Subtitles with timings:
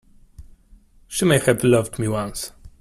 [1.07, 2.53] She may have loved me once.